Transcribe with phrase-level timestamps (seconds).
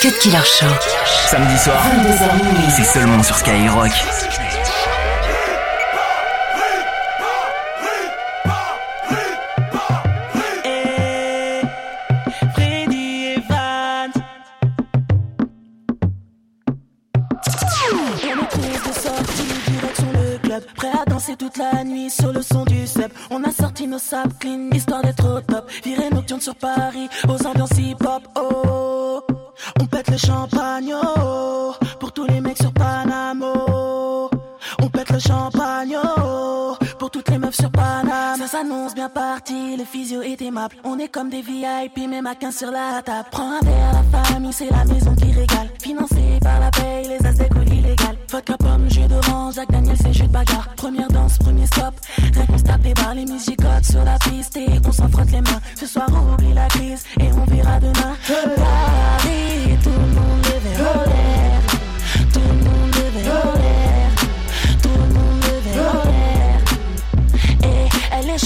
[0.00, 0.66] Cut Killer Show.
[1.28, 1.82] Samedi soir,
[2.76, 3.90] c'est seulement sur Skyrock.
[20.74, 23.12] Prêt à danser toute la nuit sur le son du sep.
[23.30, 25.68] On a sorti nos sables clean, histoire d'être au top.
[25.84, 28.28] Virée nocturne sur Paris, aux ambiances hip-hop.
[28.36, 28.87] Oh,
[29.80, 34.30] on pète le champagne, oh, pour tous les mecs sur Panamo.
[34.80, 36.17] On pète le champagne, oh,
[37.48, 38.36] les sur Panama.
[38.38, 40.76] Ça s'annonce bien parti, le physio est aimable.
[40.84, 43.28] On est comme des VIP, même à 15 sur la table.
[43.30, 45.68] Prends un verre à la famille, c'est la maison qui régale.
[45.82, 48.16] Financé par la paye, les aztecs illégal.
[48.30, 50.68] Vodka pomme, jus d'orange, Jacques Daniel, c'est jus de bagarre.
[50.76, 51.94] Première danse, premier stop.
[52.34, 52.84] Rien qu'on se tape
[53.14, 55.60] les musicotes sur la piste et on s'en frotte les mains.
[55.74, 58.14] Ce soir, on oublie la crise et on verra demain.
[58.26, 61.27] Paris, tout le monde devait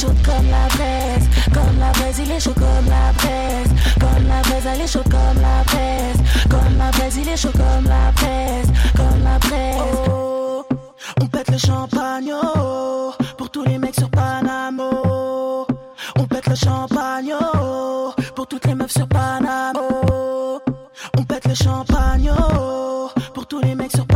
[0.03, 1.29] chaude comme la braise.
[1.55, 3.73] Comme la braise, il est chaud comme la braise.
[4.01, 6.21] Comme la braise, elle est chaude comme la braise.
[6.51, 8.71] Comme la braise, il est chaud comme la braise.
[8.97, 9.77] Comme la braise.
[10.09, 10.65] Oh,
[11.21, 15.67] on pète le champagne, oh, pour tous les mecs sur Panamo.
[16.19, 20.61] On pète le champagne, oh, pour toutes les meufs sur Panamo.
[21.19, 22.33] On pète le champagne,
[23.35, 24.12] pour tous les mecs sur Panamo.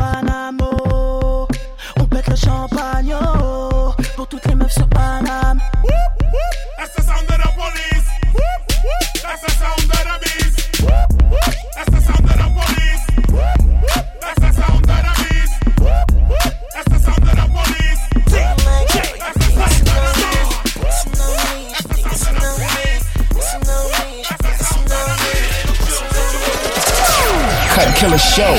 [28.36, 28.54] Show.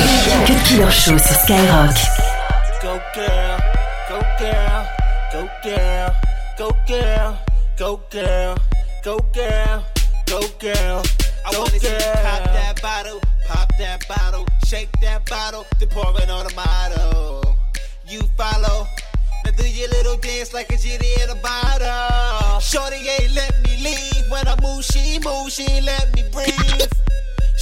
[0.47, 1.95] Cut Killer Show sur Skyrock.
[2.81, 3.59] Go girl,
[4.09, 4.87] go girl,
[5.31, 6.15] go girl,
[6.57, 7.37] go girl,
[7.77, 8.57] go girl,
[9.03, 9.85] go girl,
[10.25, 11.03] go girl.
[11.45, 16.09] I wanna see you pop that bottle, pop that bottle, shake that bottle, then pour
[16.23, 17.55] it on the motto.
[18.07, 18.87] You follow.
[19.45, 22.59] Now do your little dance like a genie in a bottle.
[22.61, 27.06] Shorty ain't let me leave when I move, she move, she let me breathe.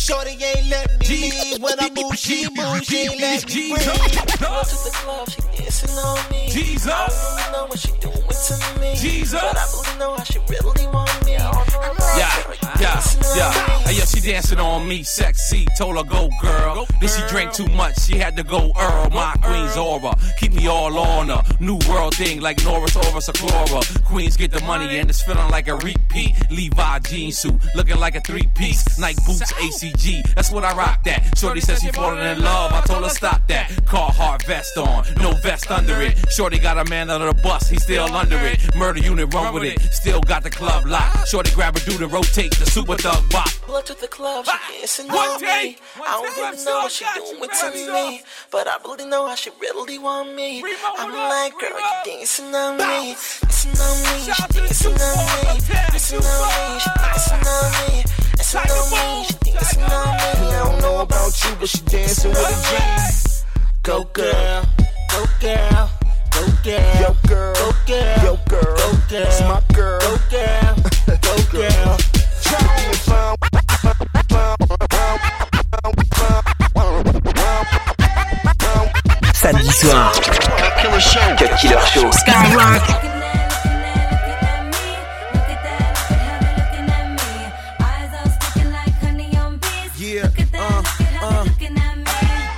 [0.05, 3.88] Shorty ain't let me leave when I move, she move, she ain't let me breathe.
[3.88, 6.47] Go to the club, she dancing on me.
[6.47, 6.91] Jesus.
[6.93, 8.93] I don't really know what she doing to me.
[8.95, 9.41] Jesus.
[9.41, 10.93] But I really know how she really want me.
[10.93, 13.03] I'm like, Yeah, yeah,
[13.35, 13.51] yeah.
[13.85, 15.66] Hey, yeah, she dancing on me, sexy.
[15.78, 16.88] Told her go, girl.
[17.00, 18.00] Then she drank too much.
[18.00, 19.09] She had to go, Earl.
[19.12, 20.16] My queen's aura.
[20.40, 21.44] Keep me all on her.
[21.59, 24.03] New world thing like Norris or Chlora.
[24.06, 26.35] Queens get the money and it's feeling like a repeat.
[26.50, 28.97] Levi jean suit, looking like a three piece.
[28.97, 30.34] Nike boots, ACG.
[30.35, 31.38] That's what I rock that.
[31.38, 32.72] Shorty said she falling in love.
[32.72, 33.69] I told her stop that.
[33.85, 36.17] Carhartt vest on, no vest under it.
[36.31, 38.75] Shorty got a man under the bus, he still under it.
[38.75, 41.25] Murder unit run with it, still got the club locked.
[41.25, 43.50] Shorty grab a dude and rotate the super thug bop.
[43.63, 45.47] Pull up to the club, she dancing One on me.
[45.47, 48.22] I don't really know what stop, she doing one to me,
[48.52, 50.59] but I really know how she really want me.
[50.62, 51.81] I'm hold up, like, girl, Remo.
[52.06, 55.62] you dancing on me, dancing on me, she Shout out to the dancing on me,
[55.66, 58.03] dancing on me, she dancing on me,
[58.38, 60.53] dancing Tiger on me, she dancing on me.
[60.53, 63.44] I don't know about you, but she dancing with a G.
[63.81, 64.64] Go girl,
[65.09, 65.91] go girl,
[66.31, 67.53] go girl, Yo, girl.
[67.56, 68.78] go girl, Yo, girl.
[68.78, 70.00] go girl, It's my girl.
[70.00, 70.75] go girl,
[71.35, 71.97] go girl.
[79.34, 80.12] Samedi soir,
[81.38, 82.09] Cut Killer Show.
[82.12, 82.84] Skyrock.
[89.97, 90.84] Yeah, uh,
[91.22, 91.46] uh.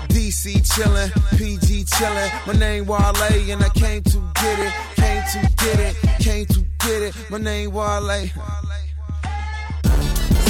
[0.09, 2.47] DC chillin', PG chillin'.
[2.47, 6.59] My name Wale and I came to get it, came to get it, came to
[6.79, 7.15] get it.
[7.29, 8.66] My name Wale.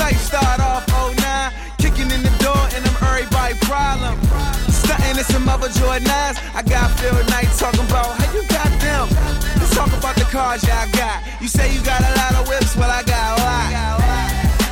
[0.07, 4.15] Sight start off 09, kicking in the door and I'm everybody problem.
[4.71, 6.39] Stunting in some other Jordans.
[6.55, 9.09] I got Phil Knight talking about how you got them.
[9.59, 11.21] Let's talk about the cars y'all got.
[11.41, 13.69] You say you got a lot of whips, well I got a lot.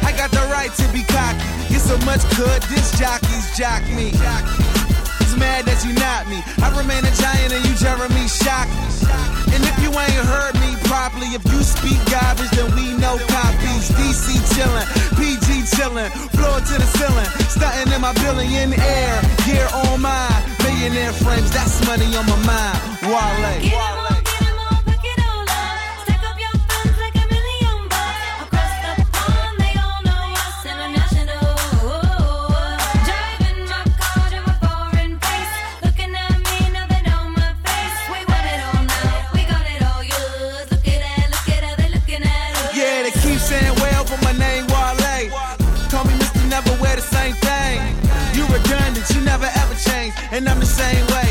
[0.08, 1.44] I got the right to be cocky.
[1.68, 4.16] Get so much good, this jockeys jock me.
[5.38, 6.40] Mad that you not me.
[6.64, 8.88] I remain a giant and you Jeremy Shockey.
[9.52, 13.92] And if you ain't heard me properly, if you speak garbage, then we know copies.
[13.96, 14.88] DC chillin',
[15.20, 19.16] PG chillin', floor to the ceiling, stunting in my billion air.
[19.46, 22.80] Gear on mine, millionaire frames, that's money on my mind.
[23.04, 24.05] Wale.
[50.76, 51.30] Same way.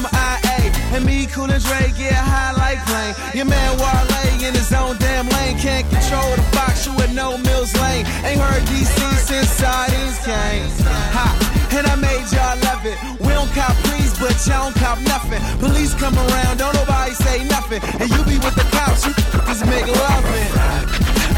[0.00, 0.58] M.I.A.
[0.96, 3.14] And me, Cool and Dre, get high like plane.
[3.36, 4.08] Your man Wale
[4.48, 5.58] in his own damn lane.
[5.58, 8.06] Can't control the box, you with no Mills Lane.
[8.24, 8.96] Ain't heard DC
[9.28, 10.64] since sardines came.
[11.12, 11.28] Ha,
[11.76, 12.96] and I made y'all love it.
[13.20, 15.40] We don't cop please, but y'all don't cop nothing.
[15.60, 17.80] Police come around, don't nobody say nothing.
[18.00, 19.12] And you be with the cops, you
[19.44, 20.48] just make loving.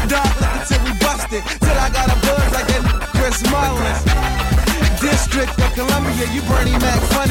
[0.07, 1.43] Dark liquor till we busted.
[1.59, 2.83] Till I got a buzz like that
[3.15, 4.01] Chris Mullins.
[5.01, 7.30] District of Columbia, you Bernie Mac funny,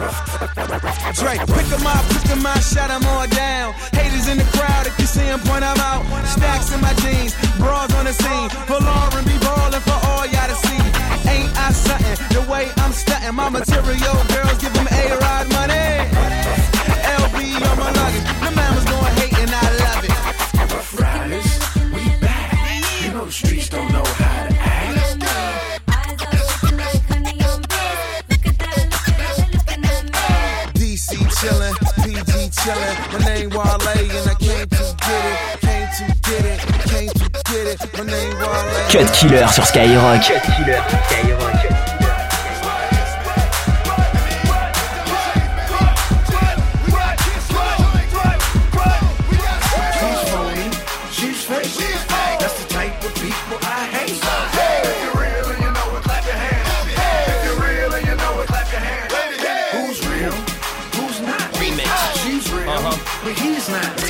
[0.00, 3.74] Drake, pick 'em up, pick 'em up, shut 'em all down.
[3.92, 6.04] Haters in the crowd, if you see 'em, point 'em out.
[6.26, 8.48] Stacks in my jeans, bras on the scene.
[8.66, 10.80] Pull on be ballin' for all y'all to see.
[11.28, 12.16] Ain't I something?
[12.30, 15.88] The way I'm stunting, my material girls give give 'em A-Rod money.
[17.20, 17.36] LV
[17.68, 20.14] on my luggage, the man was going hate and I love it.
[20.98, 21.50] Riders,
[21.92, 22.48] we back.
[23.02, 23.89] You know the streets don't
[31.40, 32.96] chillin', PG chillin'.
[33.12, 36.60] My name Wale and I came to get it, came to get it,
[36.90, 37.78] came to get it.
[37.96, 38.88] My name Wale.
[38.90, 40.20] Cut Killer sur Skyrock.
[40.22, 41.29] Cut Killer sur Skyrock.
[63.22, 64.09] But he's not.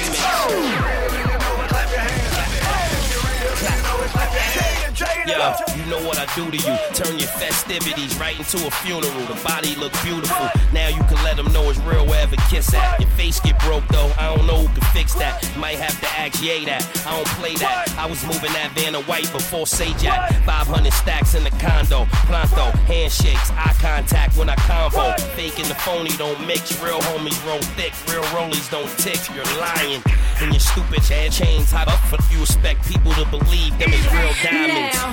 [5.31, 6.77] Yeah, you know what I do to you.
[6.95, 9.25] Turn your festivities right into a funeral.
[9.27, 10.49] The body look beautiful.
[10.73, 13.01] Now you can let them know it's real wherever kiss at.
[13.01, 14.11] Your face get broke though.
[14.19, 15.39] I don't know who can fix that.
[15.57, 16.83] Might have to ask Ye that.
[17.07, 17.95] I don't play that.
[17.97, 20.33] I was moving that van of white before Say Jack.
[20.45, 22.07] 500 stacks in the condo.
[22.27, 22.71] Pronto.
[22.91, 23.51] Handshakes.
[23.53, 25.19] Eye contact when I convo.
[25.37, 26.83] Fake and the phony don't mix.
[26.83, 27.93] Real homies roll thick.
[28.11, 29.21] Real rollies don't tick.
[29.35, 30.03] You're lying.
[30.43, 31.71] And your stupid head chains.
[31.71, 34.97] How the fuck you expect people to believe them is real diamonds?
[34.97, 35.13] Now,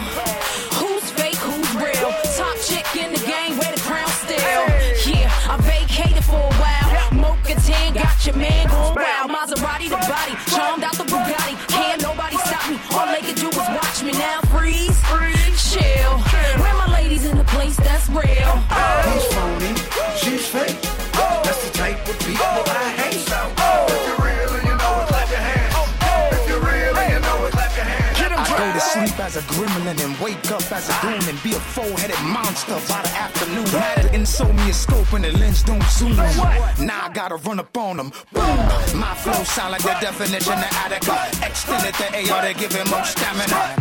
[0.79, 2.15] who's fake, who's real?
[2.39, 4.39] Top chick in the game, wear the crown still.
[5.03, 7.11] Yeah, I vacated for a while.
[7.11, 9.29] Mocha 10 got your man going wild.
[9.29, 11.55] Maserati the body, charmed out the Bugatti.
[11.67, 12.79] Can't nobody stop me.
[12.95, 14.39] All they can do is watch me now.
[14.47, 14.95] Freeze,
[15.73, 16.17] chill.
[16.63, 18.23] Where my ladies in the place that's real?
[18.23, 19.75] He's phony,
[20.15, 20.76] she's fake.
[29.87, 33.63] Gremlin and wake up as a goon and be a four-headed monster by the afternoon.
[33.71, 36.15] Madden sold me a scope and the lens don't zoom.
[36.15, 38.11] Now I gotta run up on them.
[38.33, 38.57] Boom.
[38.99, 41.15] My flow sound like the definition of Attica.
[41.45, 43.75] Extended the AR to give him more stamina.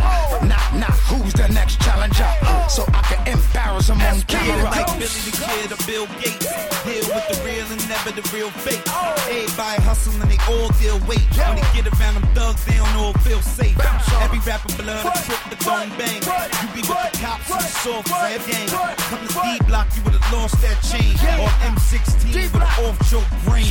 [0.46, 2.28] Nah, nah, who's the next challenger?
[2.68, 4.70] So I can embarrass him on camera.
[4.70, 6.46] Like Billy the Kid or Bill Gates.
[6.84, 8.82] Deal with the real and never the real fake.
[9.26, 11.26] Everybody hustling, they all deal weight.
[11.34, 13.76] When they get around them thugs, they don't all feel safe.
[14.22, 16.20] Every rapper blood a trip the bone bang.
[16.62, 18.68] You be with the cops and the soft have game.
[18.68, 21.16] Come to D block, you would've lost that chain.
[21.40, 23.64] Or M16 with an off joke brain.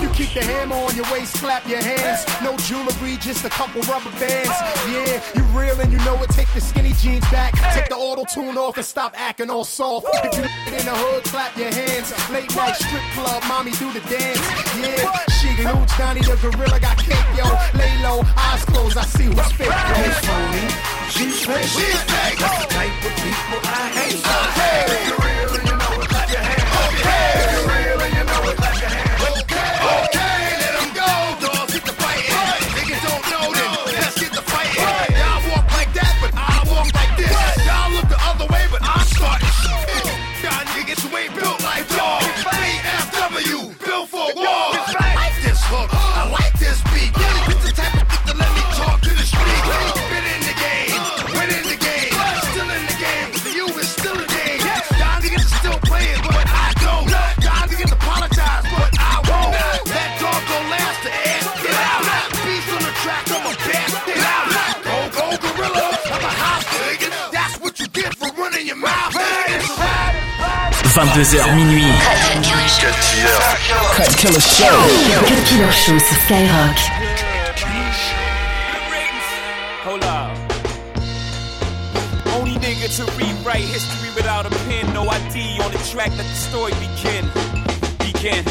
[0.00, 2.22] You keep the hammer on your waist, clap your hands.
[2.42, 4.54] No jewelry, just a couple rubber bands.
[4.86, 6.30] Yeah, you real and you know it.
[6.30, 10.06] Take the skinny jeans back, take the auto tune off and stop acting all soft.
[10.22, 10.44] If you
[10.78, 12.14] in the hood, clap your hands.
[12.30, 14.40] Late night strip club, mommy do the dance.
[14.78, 17.44] Yeah, she Nooch, Donnie the gorilla got cake, yo.
[17.78, 21.01] Lay low, eyes closed, I see who's fake, yo.
[21.12, 21.62] She's fake.
[21.64, 22.38] She's fake.
[22.38, 24.16] That's the type of people I hate.
[24.16, 26.64] If you're real and you know it, clap your hands.
[26.94, 27.81] If you're real
[70.92, 71.94] 22h minuit.
[72.04, 73.80] Cut Killer Cut Killer.
[73.96, 74.76] Cut Killer Show.
[75.24, 76.76] Cut Killer Show sur Skyrock.
[79.84, 80.36] Hold up.
[82.36, 84.92] Only nigga to rewrite history without a pen.
[84.92, 87.24] No ID on the track, let the story begin.
[87.96, 88.44] Begin.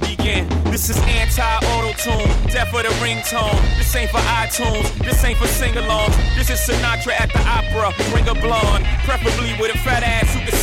[0.00, 0.48] Begin.
[0.70, 3.60] This is anti-auto tune, death for the ringtone.
[3.76, 6.16] This ain't for iTunes, this ain't for sing-alongs.
[6.36, 9.97] This is Sinatra at the opera, bring a blonde, preferably with a fat ass who
[9.97, 9.97] can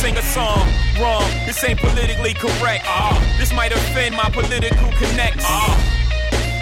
[0.06, 0.62] sing a song.
[1.02, 2.84] Wrong, this ain't politically correct.
[2.86, 5.42] Uh, this might offend my political connects.
[5.42, 5.74] Uh,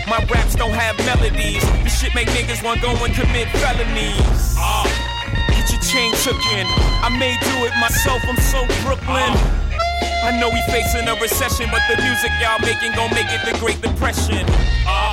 [0.08, 1.60] my raps don't have melodies.
[1.84, 4.56] This shit make niggas want go and commit felonies.
[4.56, 4.88] Uh,
[5.52, 6.64] get your chain took in.
[7.04, 9.32] I may do it myself, I'm so Brooklyn.
[10.24, 13.52] I know we facing a recession, but the music y'all making gon' make it the
[13.60, 14.46] Great Depression.
[14.88, 15.12] Uh,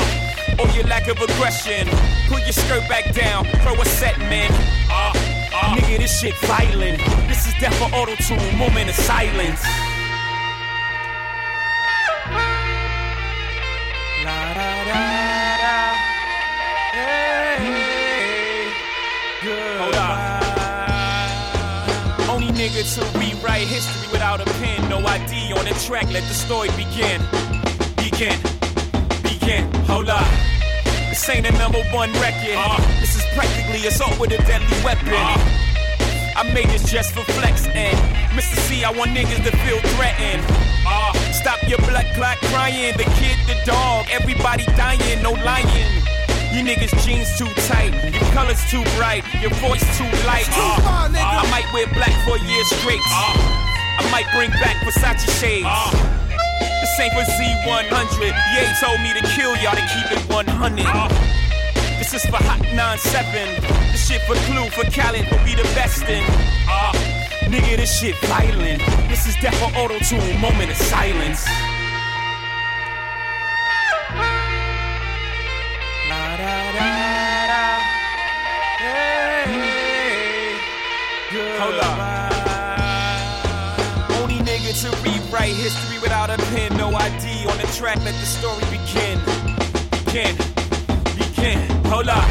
[0.60, 1.84] or your lack of aggression.
[2.30, 4.52] Put your skirt back down, throw a set, man.
[4.90, 5.21] Uh,
[5.54, 7.00] uh, nigga, this shit violent.
[7.28, 9.64] This is death for auto tune, moment of silence.
[14.24, 14.98] La da da
[15.62, 15.76] da.
[16.94, 18.72] Hey,
[19.44, 19.80] good.
[19.82, 20.20] Hold up.
[22.30, 26.08] Only nigga to rewrite history without a pen, no ID on the track.
[26.12, 27.22] Let the story begin.
[27.98, 28.38] Begin.
[29.24, 29.64] Begin.
[29.86, 30.28] Hold up.
[31.10, 32.58] This ain't a number one record.
[33.04, 35.14] Is practically assault with a deadly weapon.
[36.36, 37.98] I made this just for flex and
[38.32, 38.56] Mr.
[38.68, 40.42] C, I want niggas to feel threatened.
[40.88, 42.96] Uh, stop your blood clot crying.
[42.98, 45.92] The kid, the dog, everybody dying, no lying.
[46.52, 50.48] You niggas jeans too tight, your colors too bright, your voice too light.
[50.52, 53.04] Uh, I might wear black for a year straight.
[53.04, 55.68] I might bring back Versace shades.
[56.82, 58.34] This ain't for Z100.
[58.56, 61.41] Ye told me to kill y'all to keep it 100.
[62.12, 63.62] This is for Hot 97.
[63.94, 66.22] This shit for Clue, for Khaled, will be the best in.
[66.68, 66.92] Uh,
[67.48, 68.84] nigga, this shit violent.
[69.08, 71.48] This is death for auto tune, moment of silence.
[81.64, 81.96] Hold up.
[84.20, 88.04] Only nigga to rewrite history without a pen, no ID on the track.
[88.04, 89.16] Let the story begin.
[90.04, 90.51] Begin.
[91.92, 92.24] Hold up.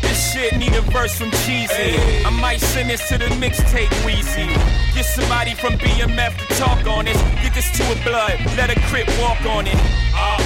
[0.00, 2.24] This shit need a verse from Jeezy.
[2.24, 4.48] I might send this to the mixtape Weezy.
[4.94, 7.20] Get somebody from BMF to talk on this.
[7.44, 8.40] Get this to a blood.
[8.56, 9.76] Let a crip walk on it.
[10.16, 10.40] Uh,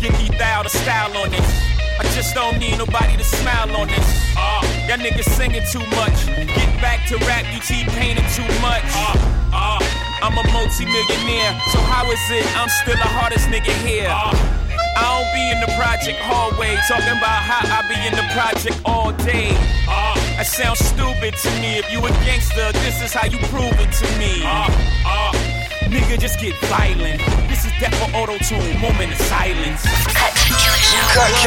[0.00, 1.46] get these thou the style on this.
[2.00, 4.08] I just don't need nobody to smile on this.
[4.36, 6.26] Uh, y'all niggas singing too much.
[6.26, 8.82] Get back to rap, you T-Paining too much.
[8.98, 9.14] Uh,
[9.54, 9.78] uh,
[10.26, 14.10] I'm a multi-millionaire, so how is it I'm still the hardest nigga here?
[14.10, 14.57] Uh,
[14.98, 18.80] I don't be in the project hallway talking about how I be in the project
[18.84, 19.54] all day.
[19.86, 21.78] Uh, that sounds stupid to me.
[21.78, 24.42] If you a gangster, this is how you prove it to me.
[24.42, 24.66] Uh,
[25.06, 25.30] uh,
[25.86, 27.22] nigga, just get violent.
[27.46, 29.86] This is death for auto tune, moment of silence.
[30.10, 30.34] Cut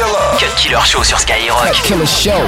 [0.00, 0.24] Killer.
[0.40, 1.68] Cut Killer Show sur Skyrock.
[1.68, 2.40] Cut Killer Show.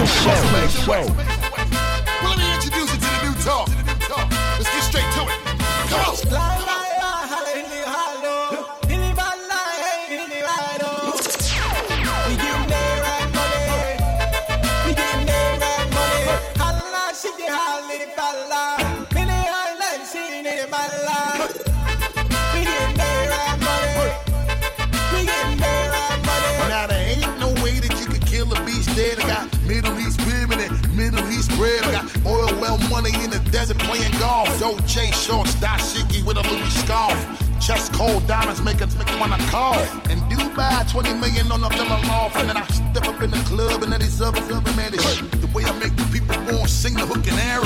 [32.64, 34.49] 12 money in the desert playing golf.
[34.59, 37.18] Doje shorts, dashiki with a Louis scarf.
[37.61, 39.76] Chest cold diamonds make us make wanna call.
[40.09, 42.35] And Dubai, 20 million on a villa off.
[42.37, 44.97] And then I step up in the club and then these other, other man, they,
[45.44, 47.63] the way I make the people born sing the hook and air.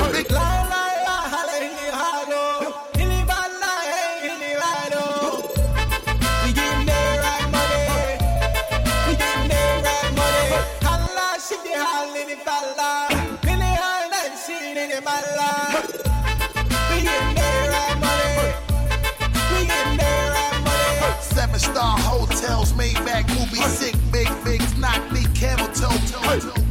[21.78, 25.94] Star hotels, made back movie, sick, big figs, knock me camel toe.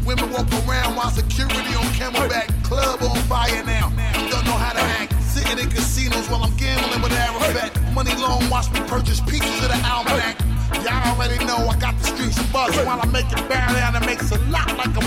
[0.06, 2.48] Women walk around while security on camelback.
[2.66, 3.88] Club on fire now.
[4.30, 5.14] Don't know how to act.
[5.24, 7.72] Sitting in casinos while I'm gambling with Arafat.
[7.94, 10.36] Money long, watch me purchase pieces of the almanac.
[10.84, 12.76] Y'all already know I got the streets buzz.
[12.86, 15.04] While I make it bow down, it makes a lot like a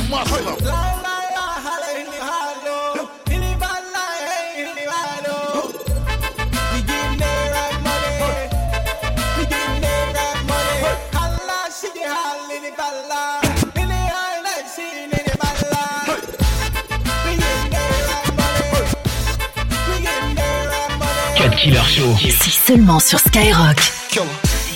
[21.41, 22.15] Cut Killer Show.
[22.21, 23.79] C'est seulement sur Skyrock.
[24.11, 24.27] Killer,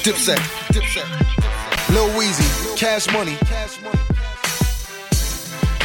[0.03, 0.35] Dipset,
[0.71, 1.05] Dipset,
[1.91, 2.43] Lil Weezy,
[2.75, 3.37] Cash Money.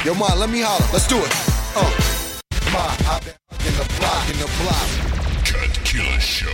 [0.06, 0.86] Yo, Ma, let me holler.
[0.94, 1.36] Let's do it.
[1.76, 1.84] Uh.
[2.72, 2.80] Ma,
[3.12, 3.34] I've been
[3.68, 4.88] in the block, in the block.
[5.44, 6.48] Cut Killer Show.